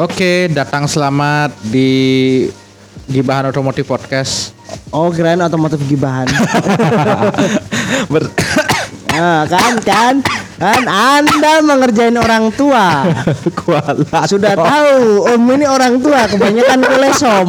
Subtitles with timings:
[0.00, 2.48] Oke, datang selamat di
[3.04, 4.56] Gibahan Otomotif Podcast.
[4.88, 6.24] Oh, kirain otomotif gibahan.
[8.12, 8.32] Ber-
[9.10, 10.14] Nah, kan kan
[10.56, 13.10] kan Anda mengerjain orang tua.
[13.60, 14.24] Kuala.
[14.24, 17.48] Sudah tahu, Om ini orang tua kebanyakan kolesom.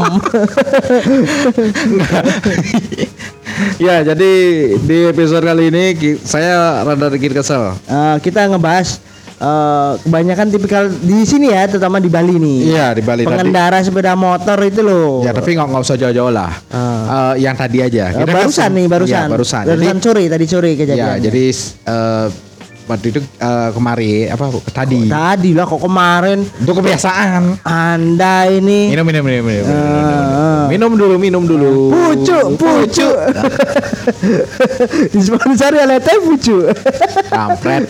[3.86, 4.32] ya, jadi
[4.76, 5.96] di episode kali ini
[6.26, 7.78] saya rada dikit kesel.
[7.88, 9.11] Eh, kita ngebahas
[9.42, 12.60] eh, kebanyakan tipikal di sini ya, terutama di Bali nih.
[12.72, 13.30] Iya, di Bali tadi.
[13.34, 15.26] Pengendara sepeda motor itu loh.
[15.26, 16.54] Ya, tapi nggak nggak usah jauh-jauh lah.
[16.70, 17.34] Ah.
[17.34, 18.14] Eh, yang tadi aja.
[18.14, 19.18] Kita kan barusan sem- nih, barusan.
[19.26, 19.64] Iya, barusan.
[19.66, 21.18] Barusan Jadi, sore, tadi sore ya, kejadian.
[21.20, 21.44] jadi
[21.90, 22.28] eh,
[22.84, 27.62] waktu itu eh, kemari apa tadi tadi lah kok kemarin itu kebiasaan.
[27.62, 29.64] Anda ini Minum minum minum minum.
[29.64, 30.66] minum, minum, Ah.
[30.68, 30.70] minum.
[30.72, 31.72] Minum dulu, minum dulu.
[31.92, 33.16] pucuk, pucuk.
[35.10, 36.72] Disponsori oleh teh pucuk.
[37.28, 37.86] Kampret.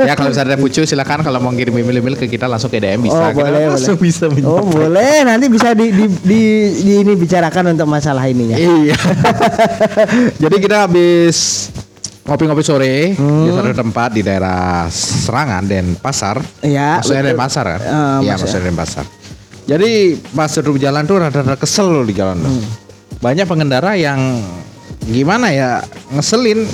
[0.00, 3.02] ya kalau misalnya ada pucu silakan kalau mau ngirim email-email ke kita langsung ke DM
[3.02, 3.16] bisa.
[3.16, 4.06] Oh, Kita boleh, langsung boleh.
[4.06, 4.64] bisa Oh menjawab.
[4.66, 6.40] boleh nanti bisa di, di, di,
[6.78, 8.56] di ini bicarakan untuk masalah ininya.
[8.56, 8.96] Iya.
[10.42, 11.68] Jadi kita habis
[12.26, 13.46] ngopi-ngopi sore Hmm.
[13.46, 16.42] di satu tempat di daerah Serangan dan Pasar.
[16.60, 17.30] Iya, Maksudnya betul.
[17.30, 17.80] dan Pasar kan?
[17.80, 18.34] Eh, Iya, maksudnya.
[18.36, 19.04] maksudnya dan Pasar.
[19.64, 19.92] Jadi
[20.28, 22.50] pas duduk jalan tuh rada-rada kesel loh di jalan tuh.
[22.52, 22.66] Hmm.
[23.16, 24.42] Banyak pengendara yang
[25.02, 26.66] gimana ya ngeselin.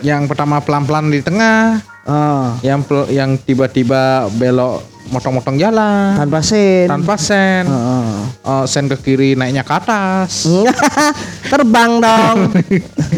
[0.00, 6.88] Yang pertama pelan-pelan di tengah, Oh, yang pel- yang tiba-tiba belok motong-motong jalan tanpa sen.
[6.88, 7.64] tanpa sen.
[7.64, 8.08] Heeh.
[8.42, 10.48] Oh, sen ke kiri naiknya ke atas.
[11.52, 12.38] Terbang dong.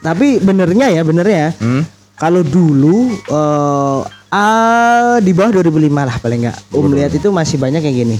[0.00, 1.52] Tapi benernya ya, benernya.
[1.60, 1.84] Hmm?
[2.16, 3.98] Kalau dulu eh
[4.32, 6.56] ah, di bawah 2005 lah paling enggak.
[6.72, 8.16] Om lihat itu masih banyak yang gini.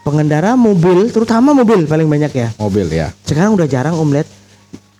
[0.00, 2.48] Pengendara mobil, terutama mobil paling banyak ya.
[2.56, 3.12] Mobil ya.
[3.26, 4.28] Sekarang udah jarang Om lihat.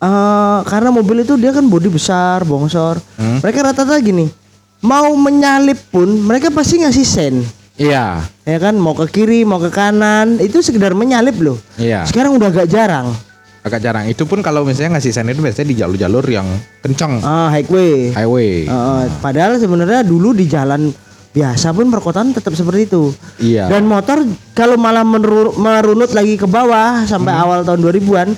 [0.00, 2.96] Eh, karena mobil itu dia kan bodi besar, bongsor.
[3.20, 3.38] Hmm.
[3.44, 4.32] Mereka rata-rata gini.
[4.80, 7.34] Mau menyalip pun mereka pasti ngasih sen.
[7.76, 8.24] Iya.
[8.48, 11.60] Ya kan mau ke kiri, mau ke kanan, itu sekedar menyalip loh.
[11.76, 12.08] Iya.
[12.08, 13.12] Sekarang udah agak jarang.
[13.60, 14.08] Agak jarang.
[14.08, 16.48] Itu pun kalau misalnya ngasih sen itu biasanya di jalur-jalur yang
[16.80, 17.20] kencang.
[17.20, 18.08] Ah, highway.
[18.10, 18.64] Highway.
[18.64, 20.88] Eh, padahal sebenarnya dulu di jalan
[21.30, 23.12] biasa pun perkotaan tetap seperti itu.
[23.36, 23.68] Iya.
[23.68, 27.42] Dan motor kalau malah merunut lagi ke bawah sampai Hmm.
[27.44, 28.28] awal tahun 2000-an,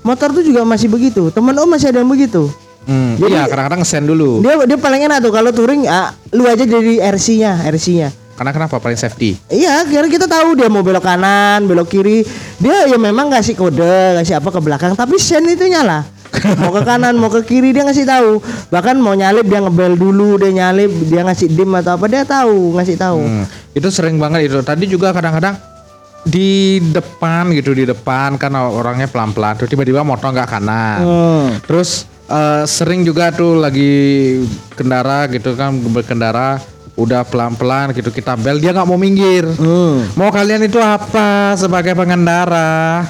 [0.00, 1.28] motor tuh juga masih begitu.
[1.28, 2.46] Temen Om masih ada yang begitu.
[2.88, 4.40] Hmm, Jadi- iya, kadang-kadang sen dulu.
[4.40, 8.08] Dia dia paling enak tuh kalau touring ah, lu aja jadi RC-nya, RC-nya.
[8.38, 8.78] Karena kenapa?
[8.78, 9.34] Paling safety.
[9.50, 12.22] Iya, karena kita tahu dia mau belok kanan, belok kiri.
[12.62, 16.06] Dia ya memang ngasih kode, ngasih apa ke belakang, tapi sen itu nyala.
[16.62, 18.38] mau ke kanan, mau ke kiri dia ngasih tahu.
[18.70, 22.78] Bahkan mau nyalip dia ngebel dulu, dia nyalip, dia ngasih dim atau apa dia tahu,
[22.78, 23.20] ngasih tahu.
[23.26, 23.44] Hmm,
[23.74, 24.62] itu sering banget itu.
[24.62, 25.58] Tadi juga kadang-kadang
[26.22, 31.00] di depan gitu di depan kan orangnya pelan-pelan tuh tiba-tiba motor nggak kanan.
[31.02, 31.48] Hmm.
[31.66, 33.90] Terus eh, sering juga tuh lagi
[34.78, 36.62] kendara gitu kan berkendara
[36.98, 39.46] udah pelan-pelan gitu kita bel dia nggak mau minggir.
[39.46, 40.02] Hmm.
[40.18, 43.06] Mau kalian itu apa sebagai pengendara?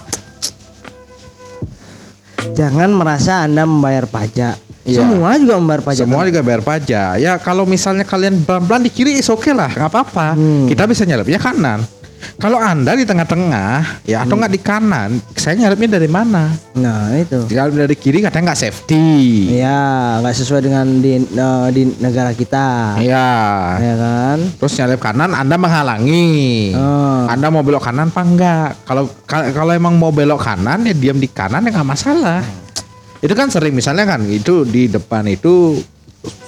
[2.52, 4.60] Jangan merasa Anda membayar pajak.
[4.84, 5.04] Iya.
[5.04, 6.04] Semua juga membayar pajak.
[6.04, 7.10] Semua juga bayar pajak.
[7.20, 10.36] Ya kalau misalnya kalian pelan-pelan di kiri is oke lah, nggak apa-apa.
[10.36, 10.68] Hmm.
[10.68, 11.80] Kita bisa nyalipnya kanan.
[12.38, 16.54] Kalau anda di tengah-tengah, ya atau nggak di kanan, saya nyalipnya dari mana?
[16.78, 17.50] Nah, itu.
[17.50, 19.06] Kalau dari kiri katanya nggak safety.
[19.58, 22.94] Iya, nggak sesuai dengan di eh, di negara kita.
[23.02, 23.26] Iya.
[23.82, 24.38] Ya kan?
[24.54, 26.78] Terus nyalip kanan, anda menghalangi.
[26.78, 27.26] Oh.
[27.26, 28.86] Anda mau belok kanan apa enggak?
[28.86, 32.46] Kalau ka- kalau emang mau belok kanan ya diam di kanan ya nggak masalah.
[33.18, 35.82] Itu kan sering misalnya kan itu di depan itu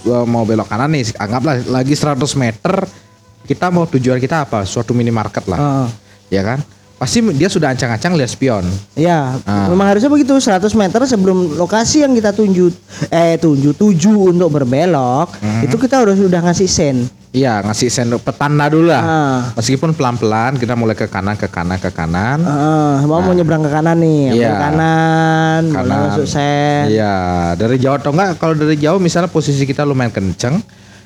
[0.06, 2.86] uh, mau belok kanan nih anggaplah lagi 100 meter
[3.50, 4.62] kita mau tujuan kita apa?
[4.62, 5.58] Suatu minimarket lah.
[5.58, 5.88] Heeh.
[6.30, 6.62] Ya kan?
[6.94, 8.62] Pasti dia sudah ancang-ancang lihat spion.
[8.92, 9.66] Iya, Ah.
[9.66, 12.70] memang harusnya begitu 100 meter sebelum lokasi yang kita tunjuk
[13.08, 15.64] eh tunjuk tuju untuk berbelok, Hmm.
[15.64, 16.96] itu kita harus sudah ngasih sen.
[17.32, 19.02] Iya, ngasih sendok petanda dulu lah.
[19.02, 19.38] Ah.
[19.56, 22.38] Meskipun pelan-pelan kita mulai ke kanan ke kanan ke kanan.
[22.38, 24.50] Heeh, mau mau nyebrang ke kanan nih, Iya.
[24.60, 26.00] kanan, mulai Kanan.
[26.06, 26.84] masuk sen.
[26.92, 27.14] Iya,
[27.56, 30.60] dari jauh atau enggak kalau dari jauh misalnya posisi kita lumayan kenceng,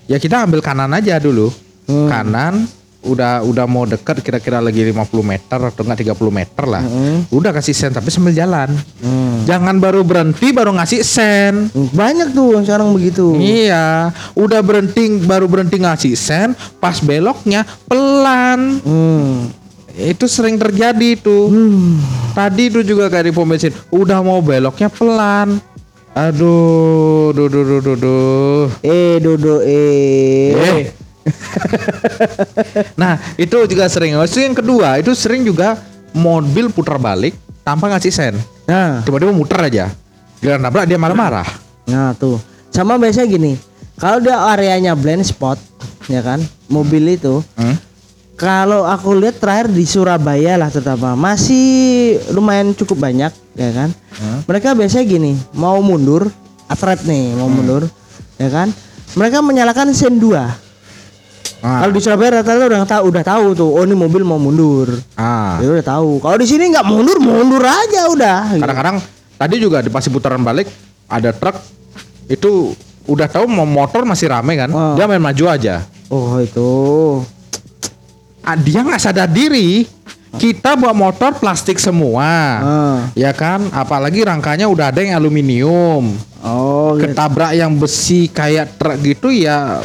[0.04, 1.54] ya kita ambil kanan aja dulu.
[1.84, 2.08] Hmm.
[2.08, 2.54] Kanan
[3.04, 6.82] udah udah mau deket kira-kira lagi 50 meter atau enggak 30 meter lah.
[7.28, 8.72] Udah kasih sen tapi sambil jalan.
[9.04, 9.44] Hmm.
[9.44, 11.68] Jangan baru berhenti baru ngasih sen.
[11.92, 13.36] Banyak tuh yang sekarang begitu.
[13.36, 18.80] Iya, udah berhenti baru berhenti ngasih sen, pas beloknya pelan.
[18.80, 19.52] Hmm.
[19.94, 21.52] Itu sering terjadi tuh.
[22.32, 25.60] Tadi itu juga kayak di pom bensin, udah mau beloknya pelan.
[26.14, 28.66] Aduh, duh, duh, duh, duh, duh.
[28.86, 30.54] Eh dodo eh.
[30.54, 31.03] Eh.
[33.00, 34.16] nah, itu juga sering.
[34.24, 35.80] Terus yang kedua, itu sering juga
[36.12, 38.34] mobil putar balik tanpa ngasih sen.
[38.64, 39.86] Nah, Tiba-tiba muter aja.
[40.38, 41.46] Giliran nabrak dia marah-marah.
[41.84, 42.40] nah tuh.
[42.68, 43.52] Sama biasanya gini,
[43.96, 45.56] kalau dia areanya blind spot,
[46.08, 47.76] ya kan, mobil itu Hmm?
[48.34, 53.94] kalau aku lihat terakhir di Surabaya lah terutama masih lumayan cukup banyak ya kan.
[54.44, 56.26] Mereka biasanya gini, mau mundur,
[56.66, 57.86] atlet nih mau mundur,
[58.34, 58.74] ya kan.
[59.14, 60.34] Mereka menyalakan sen 2.
[61.64, 65.00] Ah, Kalau di Surabaya rata-rata udah tahu udah tahu tuh, oh ini mobil mau mundur.
[65.16, 65.56] ah.
[65.58, 66.20] Ya udah tahu.
[66.20, 68.52] Kalau di sini nggak mundur, mundur aja udah.
[68.52, 68.60] gitu.
[68.60, 68.96] Kadang-kadang
[69.34, 70.68] tadi juga di pas putaran balik
[71.06, 71.56] ada truk
[72.26, 74.92] itu udah tahu mau motor masih rame kan, Oh.
[74.92, 75.88] dia main maju aja.
[76.08, 76.72] Oh itu.
[78.40, 79.88] Ah, dia nggak sadar diri.
[80.34, 82.28] Kita bawa motor plastik semua.
[82.60, 82.98] Ah.
[83.14, 86.12] Ya kan, apalagi rangkanya udah ada yang aluminium.
[86.44, 87.08] Oh gitu.
[87.08, 89.80] Ketabrak yang besi kayak truk gitu ya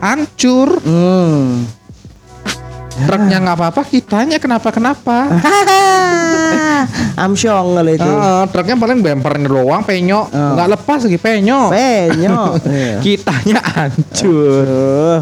[0.00, 0.80] hancur.
[0.82, 1.66] Hmm.
[2.96, 5.28] Truknya nggak apa-apa, kitanya kenapa-kenapa.
[7.28, 8.08] Amsyong kalau itu.
[8.08, 11.68] Ah, truknya paling bempernya doang penyok, nggak lepas lagi penyok.
[11.72, 12.52] Penyok.
[12.72, 12.98] Iya.
[13.04, 14.64] Kitanya hancur.
[14.64, 15.20] Aduh.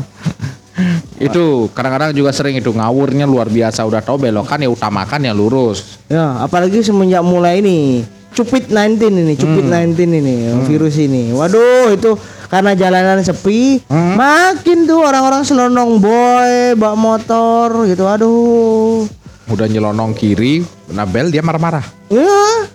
[1.23, 6.03] itu kadang-kadang juga sering itu ngawurnya luar biasa udah tahu belokan ya utamakan ya lurus.
[6.11, 8.03] Ya, apalagi semenjak mulai ini
[8.35, 10.35] Cupid 19 ini, Cupid 19 ini,
[10.67, 11.31] virus ini.
[11.31, 18.05] Waduh, itu karena jalanan sepi, makin tuh orang-orang selonong boy, bawa motor gitu.
[18.05, 19.07] Aduh.
[19.47, 21.87] Udah nyelonong kiri, Nabel dia marah-marah.
[22.09, 22.67] Ya.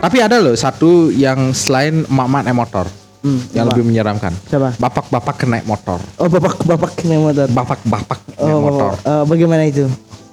[0.00, 2.86] Tapi ada loh satu yang selain emak-emak naik motor
[3.24, 3.72] Hmm, yang apa?
[3.72, 4.32] lebih menyeramkan.
[4.44, 4.76] Siapa?
[4.76, 5.96] Bapak-bapak kena naik motor.
[6.20, 7.46] Oh, bapak-bapak naik motor.
[7.48, 8.90] Bapak-bapak naik Oh, motor.
[9.00, 9.88] eh, bagaimana itu?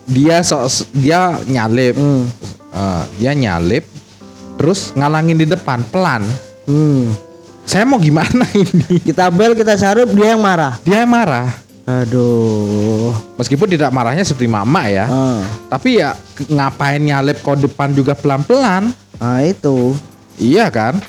[0.09, 0.63] Dia so,
[0.95, 1.98] dia nyalip.
[1.98, 2.25] Hmm.
[2.71, 3.83] Eh, dia nyalip
[4.62, 6.21] terus ngalangin di depan pelan.
[6.69, 7.12] Hmm.
[7.65, 9.01] Saya mau gimana ini?
[9.01, 10.77] Kita bel, kita sarup, dia yang marah.
[10.86, 11.50] Dia yang marah.
[11.86, 13.12] Aduh.
[13.36, 15.09] Meskipun tidak marahnya seperti mama ya.
[15.09, 15.42] Ah.
[15.68, 16.13] Tapi ya
[16.45, 18.94] ngapain nyalip kok depan juga pelan-pelan?
[19.18, 19.97] Nah, itu.
[20.38, 21.01] Iya kan?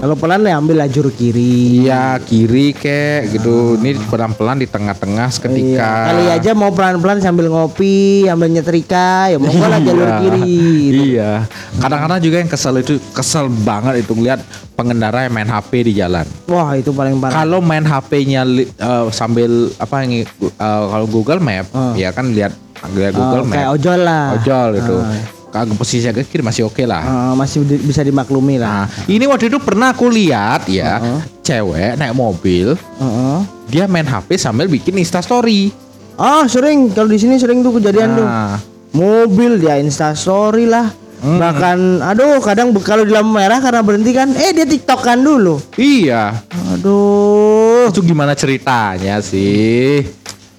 [0.00, 1.84] Kalau pelan ya ambil lajur kiri.
[1.84, 3.76] Iya kiri kek gitu.
[3.76, 5.76] Ini pelan-pelan di tengah-tengah seketika.
[5.76, 10.16] Iya, Kali aja mau pelan-pelan sambil ngopi, ambil nyetrika, ya mau lah jalur Iya.
[10.18, 10.48] kiri.
[10.80, 11.02] gitu.
[11.12, 11.32] Iya.
[11.76, 14.40] Kadang-kadang juga yang kesel itu kesel banget itu ngeliat
[14.72, 16.24] pengendara yang main HP di jalan.
[16.46, 17.36] Wah itu paling parah.
[17.36, 20.26] Kalau main HP-nya li- eh, sambil apa yang eh,
[20.56, 21.92] kalau Google Map Ah.
[21.92, 23.76] ya kan lihat Oh, Google kayak Map.
[23.76, 24.26] ojol lah.
[24.34, 24.96] Ojol itu.
[24.96, 25.39] Ah.
[25.50, 27.02] Kagak posisinya ke kiri masih oke lah.
[27.02, 29.04] Ah, masih di- bisa dimaklumi Nah, lah.
[29.04, 31.20] ini waktu itu pernah aku lihat ya, Heeh.
[31.42, 33.38] cewek naik mobil, Heeh.
[33.66, 35.74] dia main HP sambil bikin Insta story.
[36.14, 38.24] Oh sering kalau di sini sering tuh kejadian tuh.
[38.24, 38.56] Nah,
[38.90, 40.90] Mobil dia instastory lah.
[41.18, 41.36] Hmm.
[41.36, 45.58] Bahkan aduh kadang kalau di lampu merah karena berhenti kan eh dia tiktokan dulu.
[45.76, 46.42] iya.
[46.72, 50.06] Aduh, Itu gimana ceritanya sih?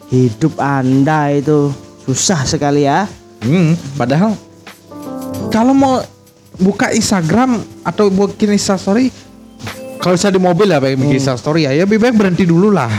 [0.07, 1.71] hidup Anda itu
[2.01, 3.07] susah sekali ya.
[3.39, 4.35] Hmm, padahal
[5.51, 5.99] kalau mau
[6.57, 9.11] buka Instagram atau bikin Insta story
[10.01, 12.89] kalau saya di mobil ya bikin Insta story ya, ya lebih baik berhenti dulu lah.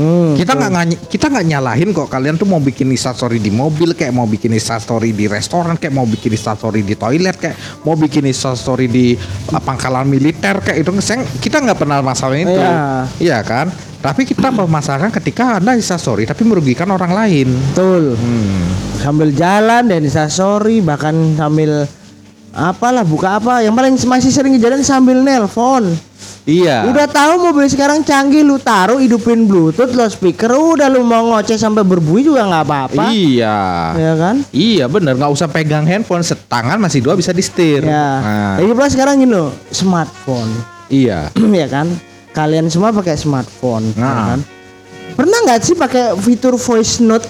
[0.00, 0.32] Hmm.
[0.32, 3.92] kita nggak ngany- kita nggak nyalahin kok kalian tuh mau bikin Insta story di mobil
[3.92, 7.84] kayak mau bikin Insta story di restoran kayak mau bikin Insta story di toilet kayak
[7.84, 12.32] mau bikin Insta story di uh, pangkalan militer kayak itu saya- kita nggak pernah masalah
[12.32, 12.80] itu Iya.
[13.20, 13.68] iya kan
[14.00, 18.16] tapi kita permasalahan ketika anda Insta story tapi merugikan orang lain Betul.
[18.16, 18.64] hmm.
[19.04, 20.00] sambil jalan dan
[20.32, 21.84] sorry bahkan sambil
[22.50, 23.60] apalah buka apa?
[23.60, 25.90] Yang paling masih sering kejadian sambil nelpon.
[26.42, 26.88] Iya.
[26.88, 31.54] Udah tahu mobil sekarang canggih lu taruh hidupin bluetooth lo speaker udah lu mau ngoceh
[31.54, 33.04] sampai berbunyi juga nggak apa-apa.
[33.12, 33.58] Iya.
[33.94, 34.36] Ya kan?
[34.50, 35.14] Iya bener.
[35.14, 37.84] Nggak usah pegang handphone setangan masih dua bisa di setir.
[37.84, 40.50] ya Nah, lagi pula sekarang gini loh smartphone.
[40.88, 41.28] Iya.
[41.60, 41.86] ya kan?
[42.32, 44.26] Kalian semua pakai smartphone ya Nah.
[44.34, 44.40] kan?
[45.12, 47.28] Pernah nggak sih pakai fitur voice note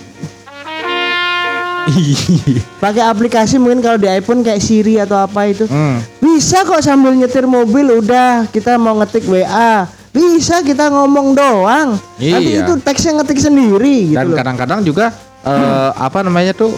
[2.79, 5.99] pakai aplikasi mungkin kalau di iPhone kayak Siri atau apa itu Hmm.
[6.21, 9.85] Bisa kok sambil nyetir mobil udah kita mau ngetik WA.
[10.11, 11.95] Bisa kita ngomong doang.
[12.17, 12.65] Nanti Iya.
[12.65, 16.75] itu teksnya ngetik sendiri gitu Dan kadang-kadang juga eh, apa namanya tuh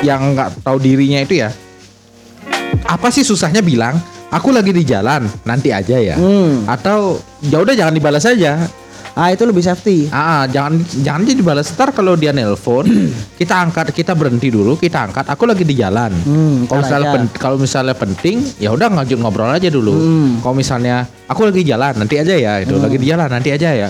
[0.00, 1.50] yang nggak tahu dirinya itu ya.
[2.84, 3.96] Apa sih susahnya bilang?
[4.28, 6.18] Aku lagi di jalan, nanti aja ya.
[6.18, 6.66] Hmm.
[6.66, 8.66] Atau ya udah jangan dibalas aja.
[9.14, 10.10] Ah itu lebih safety.
[10.10, 12.82] Ah, ah, jangan jangan aja dibalas ntar kalau dia nelpon,
[13.40, 15.30] kita angkat, kita berhenti dulu, kita angkat.
[15.30, 16.10] Aku lagi di jalan.
[16.10, 19.94] Hmm, kalau misalnya pen- kalau misalnya penting, ya udah ngajak ngobrol aja dulu.
[19.94, 20.42] Hmm.
[20.42, 22.52] Kalau misalnya aku lagi jalan, nanti aja ya.
[22.58, 23.88] Itu lagi di jalan, nanti aja ya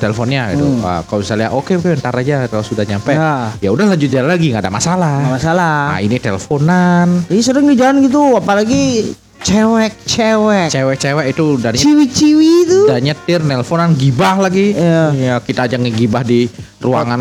[0.00, 0.64] teleponnya itu.
[0.80, 3.12] Ah, kalau misalnya oke oke ntar aja kalau sudah nyampe.
[3.12, 3.52] Ya.
[3.60, 5.20] Ya udah lanjut jalan lagi, nggak ada masalah.
[5.20, 5.76] Nggak masalah.
[5.92, 7.06] Nah, ini teleponan.
[7.28, 9.12] Jadi sering di jalan gitu, apalagi
[9.42, 10.68] cewek-cewek.
[10.70, 12.78] Cewek-cewek itu dari Ciwi-ciwi itu.
[12.88, 14.74] udah nyetir nelponan gibah lagi.
[14.74, 15.04] Iya.
[15.14, 16.46] Ya, kita aja ngegibah di
[16.78, 17.20] ruangan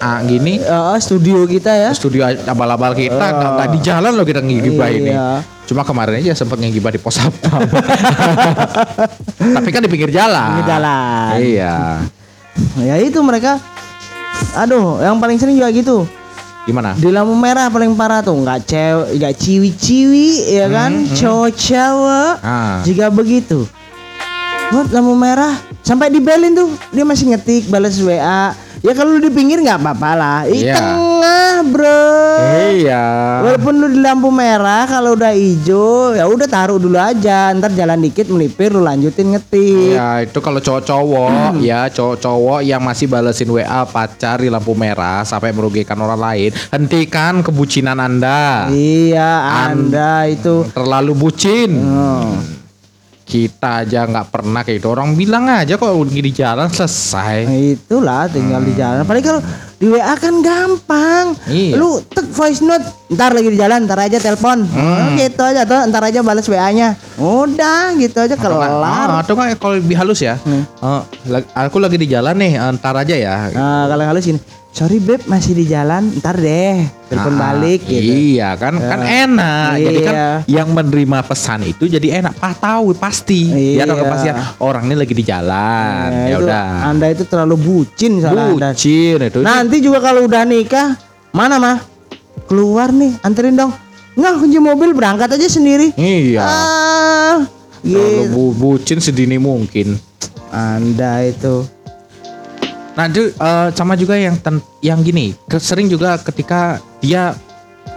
[0.00, 0.60] ah, gini.
[0.60, 1.90] Eh, studio kita ya.
[1.92, 5.12] studio abal-abal kita nggak nggak di jalan loh kita ngegibah ini.
[5.12, 5.44] Iya.
[5.68, 7.62] Cuma kemarin aja sempat ngegibah di pos satpam.
[9.56, 10.58] Tapi kan di pinggir jalan.
[10.58, 11.32] Pinggir jalan.
[11.38, 11.76] Iya.
[12.82, 13.62] Ya itu mereka
[14.56, 16.08] Aduh, yang paling sering juga gitu.
[16.68, 16.92] Gimana?
[16.92, 22.32] Di lampu merah paling parah tuh nggak cewek, nggak ciwi-ciwi ya kan, cowok-cowok.
[22.44, 22.84] Ah.
[22.84, 23.64] Jika begitu,
[24.70, 28.52] buat lampu merah sampai dibelin tuh dia masih ngetik balas WA.
[28.80, 30.40] Ya kalau lu di pinggir nggak apa-apa lah.
[30.42, 30.72] Di Iya.
[30.74, 32.08] tengah bro.
[32.72, 33.04] Iya.
[33.42, 37.52] Walaupun lu di lampu merah kalau udah hijau ya udah taruh dulu aja.
[37.52, 39.94] Ntar jalan dikit melipir lu lanjutin ngetik.
[39.94, 45.52] Ya itu kalau cowok-cowok ya cowok-cowok yang masih balesin WA pacar di lampu merah sampai
[45.52, 49.28] merugikan orang lain hentikan kebucinan anda Iya,
[49.68, 52.32] An- Anda itu terlalu bucin Oh.
[53.30, 57.56] Kita aja nggak pernah kayak itu orang bilang aja kok lagi di jalan selesai Nah,
[57.70, 59.00] itulah tinggal di jalan.
[59.00, 59.42] Apalagi kalau
[59.76, 61.26] di WA kan gampang.
[61.46, 61.72] Iya.
[61.74, 64.66] Lu tek voice note, ntar lagi di jalan, ntar aja telepon.
[64.66, 66.98] Oh, gitu aja tuh, ntar aja balas WA-nya.
[67.16, 68.76] Udah, gitu aja kelar.
[68.76, 70.66] Ah, atau kan kalau lebih halus ya Hmm.
[71.24, 74.36] lag- aku lagi di jalan nih eh, ntar aja ya Nah, kalau halus ini,
[74.70, 78.00] sorry beb masih di jalan, ntar deh telepon Ah, balik gitu.
[78.32, 79.70] Iya kan kan enak.
[79.76, 80.28] Jadi kan Iya.
[80.48, 82.34] yang menerima pesan itu jadi enak.
[82.34, 83.50] Pak tahu pasti.
[83.74, 84.04] Ya dong Iya.
[84.04, 86.08] kepastian orang ini lagi di jalan.
[86.08, 86.66] Nah, ya udah.
[86.86, 88.70] Anda itu terlalu bucin Anda.
[88.70, 89.38] Bucin itu.
[89.40, 90.94] Nanti juga kalau udah nikah,
[91.30, 91.76] mana mah?
[92.46, 93.74] Keluar nih, anterin dong.
[94.12, 95.94] Nggak kunci mobil berangkat aja sendiri.
[95.94, 96.40] Iya.
[96.40, 97.36] Ah,
[97.80, 98.30] Terlalu gitu.
[98.30, 99.98] bu- bucin sedini mungkin.
[100.48, 101.62] Anda itu.
[103.00, 107.32] Nah, itu eh, sama juga yang ten- yang gini, sering juga ketika dia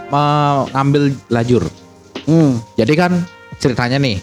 [0.08, 1.68] mau ngambil lajur.
[2.24, 2.56] Hmm.
[2.72, 3.12] Jadi kan
[3.54, 4.16] ceritanya nih,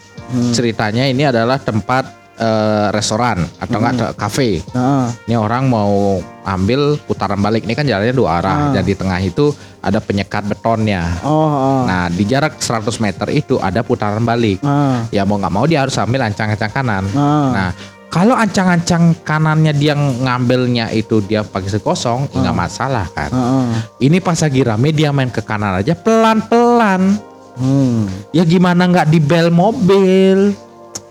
[0.50, 4.65] ceritanya ini adalah tempat eh, restoran atau enggak ada kafe.
[4.73, 8.73] Nah, Ini orang mau ambil putaran balik ini kan jalannya dua arah Ah.
[8.73, 11.21] dan di tengah itu ada penyekat betonnya.
[11.21, 11.79] oh, oh.
[11.85, 14.57] Nah di jarak 100 meter itu ada putaran balik.
[14.61, 17.05] Ah, Ya mau nggak mau dia harus ambil ancang-ancang kanan.
[17.11, 17.50] ah.
[17.53, 17.69] Nah
[18.12, 23.32] kalau ancang-ancang kanannya dia ngambilnya itu dia pakai sekosong ya nggak masalah kan.
[23.32, 23.72] Ah, ah.
[23.98, 27.15] Ini pas lagi rame dia main ke kanan aja pelan-pelan.
[27.56, 28.12] Hmm.
[28.36, 30.51] Ya gimana nggak di bel mobil?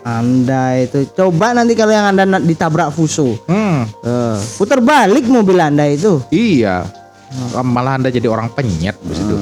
[0.00, 3.36] Anda itu coba nanti kalau yang Anda ditabrak fuso.
[3.44, 6.20] Hmm, Eh, putar balik mobil Anda itu.
[6.28, 6.84] iya.
[7.60, 9.34] Malah anda jadi orang penyet di situ.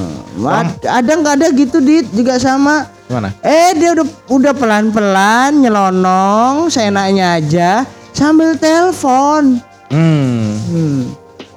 [0.44, 2.84] Ad- ada nggak ada gitu dit juga sama.
[3.08, 3.32] Gimana?
[3.40, 7.70] Eh dia udah udah pelan-pelan nyelonong seenaknya aja
[8.12, 9.56] sambil telepon.
[9.88, 10.52] Hmm.
[10.68, 11.00] Hmm.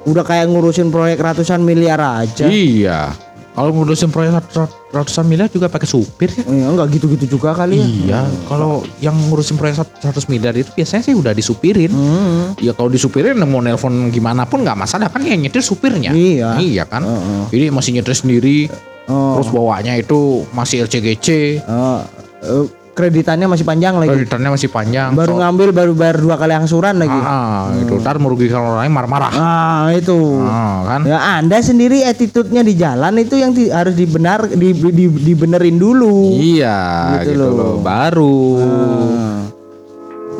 [0.01, 2.47] Udah kayak ngurusin proyek ratusan miliar aja.
[2.47, 3.11] Iya.
[3.51, 6.43] Kalau ngurusin proyek rat- ratusan miliar juga pakai supir ya.
[6.43, 7.88] Iya, enggak gitu-gitu juga kali ya.
[7.88, 11.91] Iya, kalau yang ngurusin proyek 100 miliar itu biasanya sih udah disupirin.
[11.91, 12.55] Hmm.
[12.58, 16.15] Ya kalau disupirin mau nelpon gimana pun nggak masalah kan yang nyetir supirnya.
[16.15, 16.55] Iya.
[16.58, 17.03] Iya kan.
[17.03, 17.43] Heeh.
[17.51, 18.72] Ini masih nyetir sendiri.
[19.12, 19.36] Oh.
[19.36, 21.27] Terus bawanya itu masih LCGC.
[21.67, 22.00] Oh,
[22.39, 24.12] eh, kreditannya masih panjang lagi.
[24.12, 25.10] Kreditannya masih panjang.
[25.12, 27.15] Baru So- ngambil baru bayar dua kali angsuran lagi.
[27.15, 29.31] Ah, itu ntar merugikan orang lain marah-marah.
[29.31, 30.17] Ah, itu.
[30.39, 31.01] Ah, kan?
[31.03, 36.36] Ya Anda sendiri attitude-nya di jalan itu yang ti- harus dibenar di, di, dibenerin dulu.
[36.36, 36.77] Iya,
[37.17, 37.51] Gitu gitu, loh.
[37.53, 37.75] loh.
[37.79, 38.38] Baru.
[38.60, 39.39] Ah.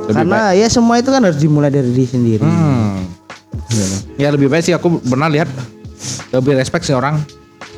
[0.04, 2.44] Lebih Karena ya semua itu kan harus dimulai dari diri sendiri.
[2.44, 3.08] Hmm.
[4.16, 5.48] Ya lebih baik sih aku pernah lihat
[6.30, 7.24] lebih respect sih orang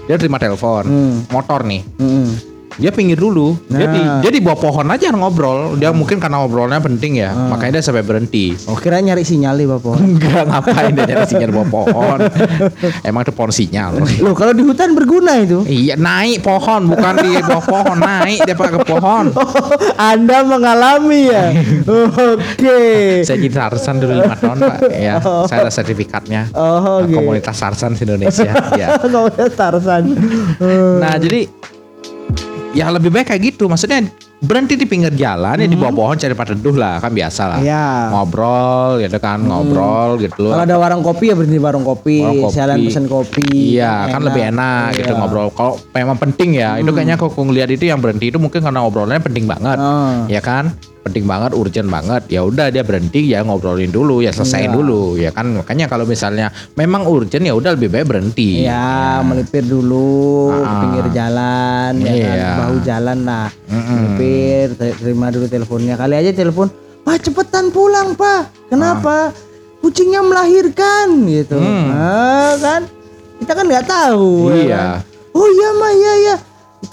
[0.04, 1.16] dia terima telepon Hmm.
[1.30, 2.28] motor nih Mm-mm.
[2.76, 4.20] Dia pinggir dulu dia di Nah.
[4.20, 8.02] dia di bawah pohon aja ngobrol dia mungkin karena ngobrolnya penting ya makanya dia sampai
[8.02, 9.96] berhenti Oh kira nyari sinyal nih Bapak.
[9.96, 12.20] enggak ngapain dia nyari sinyal di bawah pohon
[13.02, 15.62] emang itu pohon sinyal Loh kalau di hutan berguna itu.
[15.64, 19.26] iya naik pohon bukan di bawah pohon naik dia pakai ke pohon
[20.12, 21.46] Anda mengalami ya.
[22.34, 22.80] Oke.
[23.22, 25.14] saya jadi sarsan dulu lima tahun pak ya
[25.46, 27.14] saya ada sertifikatnya Oh, oke.
[27.14, 30.04] komunitas sarsan Indonesia ya Kamu Tarsan.
[30.98, 31.48] Nah jadi
[32.74, 33.66] ya lebih baik kayak gitu.
[33.66, 34.04] Maksudnya
[34.44, 37.60] berhenti di pinggir jalan ya di bawah pohon cari tempat teduh lah kan biasa lah.
[37.64, 37.88] Iya.
[38.12, 40.52] Ngobrol gitu kan ngobrol gitu loh.
[40.52, 42.56] Kalau ada warung kopi ya berhenti di warung kopi, Warung kopi.
[42.60, 43.48] jalan pesan kopi.
[43.80, 45.18] Iya kan lebih enak gitu Iya.
[45.18, 45.48] ngobrol.
[45.56, 49.24] Kalau memang penting ya itu kayaknya kalau ngeliat itu yang berhenti itu mungkin karena ngobrolnya
[49.24, 49.78] penting banget.
[49.80, 50.28] Oh.
[50.28, 52.24] Ya kan penting banget, urgent banget.
[52.28, 54.74] Ya udah dia berhenti ya ngobrolin dulu ya selesaiin Iya.
[54.74, 55.52] dulu ya kan.
[55.54, 58.64] Makanya kalau misalnya memang urgent ya udah lebih baik berhenti.
[58.64, 60.08] Iya, melipir dulu
[60.50, 60.80] ke Ah.
[60.80, 62.52] pinggir jalan, ya kan, Iya.
[62.58, 63.50] bahu jalan lah.
[63.68, 63.92] Mm-mm.
[63.94, 65.94] Melipir, te- terima dulu teleponnya.
[65.94, 66.72] Kali aja telepon,
[67.04, 68.72] Pak cepetan pulang Pak.
[68.72, 69.36] Kenapa?
[69.78, 71.60] Kucingnya melahirkan gitu.
[71.60, 71.68] Ah.
[71.68, 71.88] Hmm.
[71.90, 72.82] Nah, kan
[73.38, 74.48] kita kan nggak tahu.
[74.50, 74.78] ya Iya.
[74.78, 75.00] kan?
[75.34, 76.36] Oh iya mah iya iya.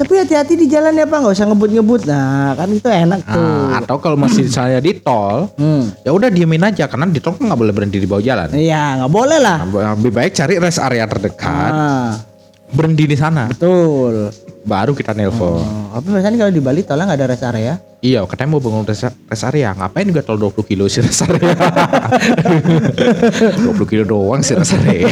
[0.01, 2.09] Tapi hati-hati di jalan ya Pak, nggak usah ngebut-ngebut.
[2.09, 3.37] Nah, kan itu enak tuh.
[3.37, 5.93] Nah, atau kalau masih saya di tol, Hmm.
[6.01, 8.49] ya udah diemin aja karena di tol kan nggak boleh berhenti di bawah jalan.
[8.49, 9.61] Iya, nggak boleh lah.
[9.61, 12.17] Nah, lebih baik cari rest area terdekat, Ah,
[12.73, 13.53] berhenti di sana.
[13.53, 14.33] betul.
[14.65, 15.61] Baru kita nelpon.
[15.61, 17.75] Oh, tapi biasanya kalau di Bali tolong nggak ada rest area.
[18.01, 19.77] Iya, katanya mau bangun rest, rest area.
[19.77, 21.53] Ngapain juga tol 20 kilo sih rest area?
[23.69, 25.09] 20 kilo doang sih rest area.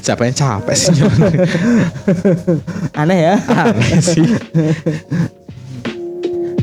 [0.00, 0.94] Siapa yang capek sih?
[3.00, 3.34] Aneh ya.
[3.44, 4.24] Aneh sih.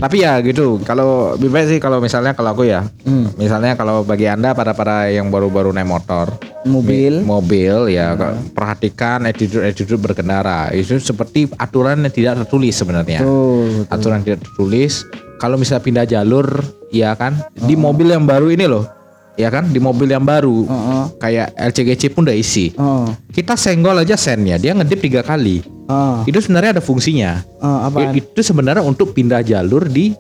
[0.02, 3.30] Tapi ya gitu, kalau lebih baik sih kalau misalnya kalau aku ya, Hmm.
[3.38, 6.34] misalnya kalau bagi anda para para yang baru-baru naik motor,
[6.66, 7.22] Mobil.
[7.22, 8.18] mobil ya
[8.50, 13.22] perhatikan attitude attitude berkendara itu seperti aturan yang tidak tertulis sebenarnya.
[13.22, 13.86] Tuh.
[13.94, 15.06] Aturan tidak tertulis.
[15.38, 16.50] Kalau misalnya pindah jalur,
[16.90, 18.86] ya kan di mobil yang baru ini loh,
[19.34, 21.04] ya kan di mobil yang baru Heeh.
[21.18, 22.72] kayak LCGC pun udah isi.
[22.76, 23.08] Oh.
[23.28, 25.64] Kita senggol aja sennya, dia ngedip tiga kali.
[25.86, 26.24] Oh.
[26.24, 27.44] Itu sebenarnya ada fungsinya.
[27.58, 28.12] Apaan?
[28.12, 30.14] I- Itu sebenarnya untuk pindah jalur di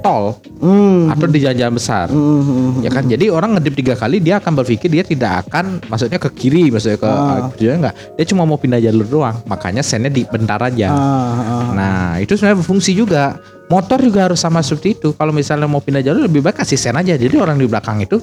[0.00, 1.08] tol Hmm.
[1.08, 2.06] atau di jalan-jalan besar.
[2.08, 2.72] Hmm, hmm, hmm.
[2.80, 6.28] Ya kan, jadi orang ngedip tiga kali dia akan berpikir dia tidak akan, maksudnya ke
[6.30, 7.48] kiri, maksudnya ke Ah.
[7.54, 7.96] dia enggak.
[8.12, 10.88] Dia cuma mau pindah jalur doang, makanya sennya di bentar aja.
[10.88, 11.00] Ah,
[11.40, 11.64] ah.
[11.72, 13.40] Nah itu sebenarnya berfungsi juga.
[13.64, 15.08] Motor juga harus sama seperti itu.
[15.16, 17.16] Kalau misalnya mau pindah jalur lebih baik kasih sen aja.
[17.16, 18.20] Jadi orang di belakang itu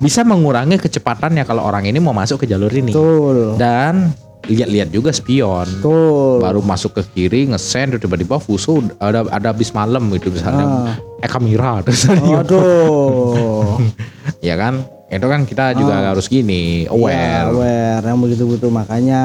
[0.00, 2.90] bisa mengurangi kecepatannya kalau orang ini mau masuk ke jalur ini.
[2.90, 3.54] Betul.
[3.54, 4.10] Dan
[4.50, 5.68] lihat-lihat juga spion.
[5.78, 6.42] Betul.
[6.42, 10.66] Baru masuk ke kiri ngesen tiba-tiba fuso ada ada habis malam gitu misalnya.
[10.66, 11.22] Ah.
[11.22, 13.78] Eh kamera terus Aduh.
[14.46, 19.22] ya kan itu kan kita juga harus gini Ya, aware aware yang begitu-begitu makanya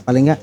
[0.00, 0.40] paling enggak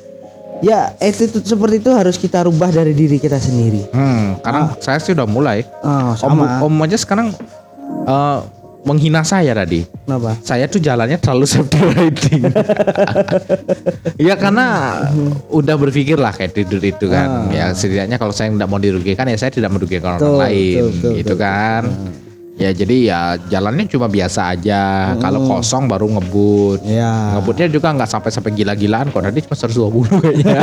[0.64, 3.92] ya attitude seperti itu harus kita rubah dari diri kita sendiri.
[3.92, 5.68] hmm karena saya sih udah mulai.
[5.84, 6.64] Oh, om, sama.
[6.64, 7.36] om aja sekarang
[8.08, 8.40] eh,
[8.88, 9.84] menghina saya tadi.
[9.84, 10.40] Kenapa?
[10.44, 12.44] saya tuh jalannya terlalu safety riding.
[14.14, 15.00] Ya karena
[15.52, 17.52] udah berpikir lah kayak tidur itu kan.
[17.52, 20.88] Ya setidaknya kalau saya tidak mau dirugikan ya saya tidak merugikan Betul, orang lain betul,
[20.96, 21.84] betul, gitu kan
[22.64, 24.82] ya jadi ya jalannya cuma biasa aja
[25.18, 27.36] kalau kosong baru ngebut Ya.
[27.36, 30.60] ngebutnya juga nggak sampai sampai gila-gilaan kok tadi cuma 120 kayaknya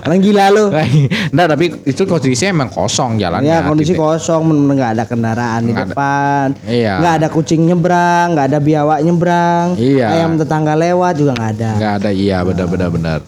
[0.00, 0.64] Orang gila lu.
[1.32, 5.70] Nggak tapi itu kondisinya emang kosong jalannya Ya kondisi Tipe- kosong nggak ada kendaraan di
[5.70, 5.90] Nggak ada.
[5.90, 6.94] depan, Iya.
[6.98, 10.06] nggak ada kucing nyebrang, nggak ada biawak nyebrang, Iya.
[10.12, 11.70] ayam tetangga lewat juga nggak ada.
[11.74, 13.20] nggak ada iya benar-benar benar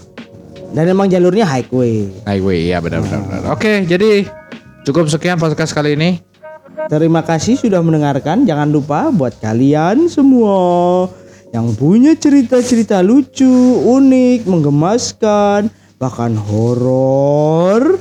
[0.70, 2.06] Dan emang jalurnya highway.
[2.24, 3.42] highway iya benar-benar benar.
[3.50, 4.28] oke jadi
[4.82, 6.10] cukup sekian podcast kali ini
[6.88, 8.48] Terima kasih sudah mendengarkan.
[8.48, 11.10] Jangan lupa buat kalian semua
[11.50, 13.50] yang punya cerita-cerita lucu,
[13.84, 17.98] unik, menggemaskan, bahkan horor.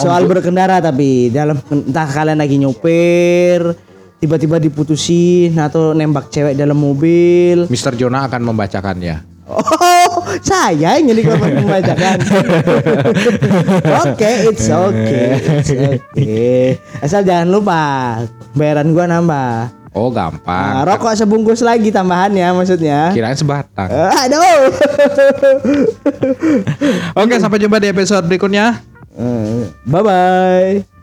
[0.00, 3.76] Soal berkendara tapi dalam entah kalian lagi nyopir,
[4.18, 7.68] tiba-tiba diputusin atau nembak cewek dalam mobil.
[7.68, 7.94] Mr.
[7.94, 9.62] Jonah akan membacakannya Oh,
[10.42, 12.18] saya yang jadi korban pembajakan.
[14.02, 16.78] Oke, it's okay, it's okay.
[16.98, 17.82] Asal jangan lupa
[18.52, 19.70] bayaran gua nambah.
[19.96, 23.16] oh Nah, gampang rokok sebungkus lagi tambahannya maksudnya.
[23.16, 24.60] kirain sebatang Eh, Aduh.
[27.20, 28.84] oke sampai jumpa di episode berikutnya
[29.88, 30.95] bye bye.